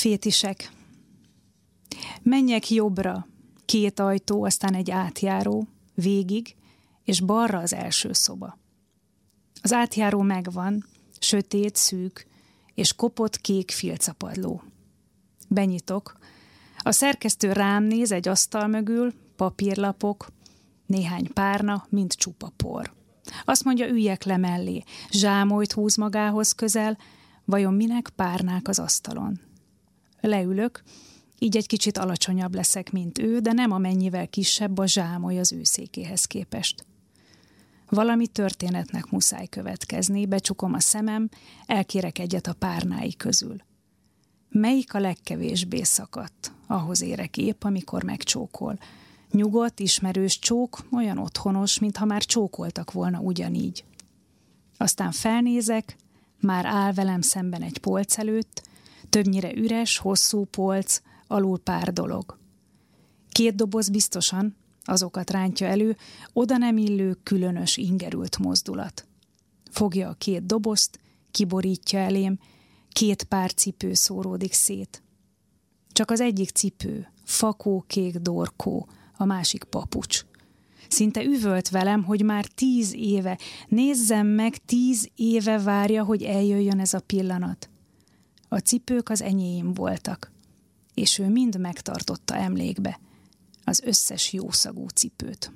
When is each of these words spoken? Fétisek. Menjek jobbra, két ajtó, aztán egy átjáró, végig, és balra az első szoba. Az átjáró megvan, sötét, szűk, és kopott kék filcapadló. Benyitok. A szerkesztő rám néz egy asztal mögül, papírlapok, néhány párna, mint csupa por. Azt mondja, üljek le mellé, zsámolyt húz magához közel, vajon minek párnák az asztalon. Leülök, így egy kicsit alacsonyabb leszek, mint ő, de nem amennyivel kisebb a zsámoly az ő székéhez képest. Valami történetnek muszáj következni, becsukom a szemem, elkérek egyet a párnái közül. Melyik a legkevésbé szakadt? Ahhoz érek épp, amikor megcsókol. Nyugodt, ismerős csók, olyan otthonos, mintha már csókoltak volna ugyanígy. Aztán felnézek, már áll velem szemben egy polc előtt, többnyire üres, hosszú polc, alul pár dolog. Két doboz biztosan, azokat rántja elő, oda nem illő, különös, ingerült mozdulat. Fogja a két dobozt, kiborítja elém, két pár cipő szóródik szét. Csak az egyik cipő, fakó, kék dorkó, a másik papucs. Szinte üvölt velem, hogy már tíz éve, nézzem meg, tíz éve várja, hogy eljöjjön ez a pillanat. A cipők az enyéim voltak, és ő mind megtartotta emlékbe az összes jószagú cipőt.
Fétisek. 0.00 0.72
Menjek 2.22 2.70
jobbra, 2.70 3.26
két 3.64 4.00
ajtó, 4.00 4.44
aztán 4.44 4.74
egy 4.74 4.90
átjáró, 4.90 5.68
végig, 5.94 6.56
és 7.04 7.20
balra 7.20 7.58
az 7.58 7.74
első 7.74 8.12
szoba. 8.12 8.58
Az 9.62 9.72
átjáró 9.72 10.20
megvan, 10.20 10.86
sötét, 11.18 11.76
szűk, 11.76 12.26
és 12.74 12.92
kopott 12.92 13.40
kék 13.40 13.70
filcapadló. 13.70 14.62
Benyitok. 15.48 16.18
A 16.78 16.92
szerkesztő 16.92 17.52
rám 17.52 17.84
néz 17.84 18.12
egy 18.12 18.28
asztal 18.28 18.66
mögül, 18.66 19.12
papírlapok, 19.36 20.28
néhány 20.86 21.32
párna, 21.32 21.86
mint 21.88 22.12
csupa 22.12 22.52
por. 22.56 22.92
Azt 23.44 23.64
mondja, 23.64 23.88
üljek 23.88 24.24
le 24.24 24.36
mellé, 24.36 24.82
zsámolyt 25.10 25.72
húz 25.72 25.96
magához 25.96 26.52
közel, 26.52 26.98
vajon 27.44 27.74
minek 27.74 28.10
párnák 28.16 28.68
az 28.68 28.78
asztalon. 28.78 29.48
Leülök, 30.20 30.82
így 31.38 31.56
egy 31.56 31.66
kicsit 31.66 31.98
alacsonyabb 31.98 32.54
leszek, 32.54 32.92
mint 32.92 33.18
ő, 33.18 33.38
de 33.38 33.52
nem 33.52 33.70
amennyivel 33.70 34.28
kisebb 34.28 34.78
a 34.78 34.86
zsámoly 34.86 35.38
az 35.38 35.52
ő 35.52 35.62
székéhez 35.62 36.24
képest. 36.24 36.86
Valami 37.88 38.26
történetnek 38.26 39.10
muszáj 39.10 39.46
következni, 39.46 40.26
becsukom 40.26 40.72
a 40.72 40.80
szemem, 40.80 41.28
elkérek 41.66 42.18
egyet 42.18 42.46
a 42.46 42.52
párnái 42.52 43.14
közül. 43.16 43.56
Melyik 44.48 44.94
a 44.94 44.98
legkevésbé 44.98 45.82
szakadt? 45.82 46.52
Ahhoz 46.66 47.02
érek 47.02 47.36
épp, 47.36 47.64
amikor 47.64 48.02
megcsókol. 48.02 48.78
Nyugodt, 49.30 49.80
ismerős 49.80 50.38
csók, 50.38 50.86
olyan 50.92 51.18
otthonos, 51.18 51.78
mintha 51.78 52.04
már 52.04 52.24
csókoltak 52.24 52.92
volna 52.92 53.18
ugyanígy. 53.18 53.84
Aztán 54.76 55.12
felnézek, 55.12 55.96
már 56.40 56.66
áll 56.66 56.92
velem 56.92 57.20
szemben 57.20 57.62
egy 57.62 57.78
polc 57.78 58.18
előtt, 58.18 58.62
többnyire 59.10 59.56
üres, 59.56 59.98
hosszú 59.98 60.44
polc, 60.44 61.00
alul 61.26 61.58
pár 61.58 61.92
dolog. 61.92 62.38
Két 63.28 63.54
doboz 63.54 63.88
biztosan, 63.88 64.56
azokat 64.84 65.30
rántja 65.30 65.66
elő, 65.66 65.96
oda 66.32 66.56
nem 66.56 66.76
illő, 66.76 67.18
különös, 67.22 67.76
ingerült 67.76 68.38
mozdulat. 68.38 69.06
Fogja 69.70 70.08
a 70.08 70.14
két 70.14 70.46
dobozt, 70.46 70.98
kiborítja 71.30 71.98
elém, 71.98 72.38
két 72.88 73.22
pár 73.24 73.54
cipő 73.54 73.94
szóródik 73.94 74.52
szét. 74.52 75.02
Csak 75.92 76.10
az 76.10 76.20
egyik 76.20 76.50
cipő, 76.50 77.12
fakó, 77.24 77.84
kék 77.86 78.16
dorkó, 78.16 78.88
a 79.16 79.24
másik 79.24 79.64
papucs. 79.64 80.24
Szinte 80.88 81.24
üvölt 81.24 81.68
velem, 81.68 82.04
hogy 82.04 82.24
már 82.24 82.46
tíz 82.46 82.94
éve, 82.94 83.38
nézzem 83.68 84.26
meg, 84.26 84.56
tíz 84.56 85.08
éve 85.14 85.58
várja, 85.58 86.04
hogy 86.04 86.22
eljöjjön 86.22 86.80
ez 86.80 86.94
a 86.94 87.00
pillanat. 87.00 87.70
A 88.52 88.58
cipők 88.58 89.08
az 89.08 89.22
enyéim 89.22 89.74
voltak, 89.74 90.32
és 90.94 91.18
ő 91.18 91.28
mind 91.28 91.58
megtartotta 91.58 92.36
emlékbe 92.36 93.00
az 93.64 93.82
összes 93.84 94.32
jószagú 94.32 94.88
cipőt. 94.88 95.52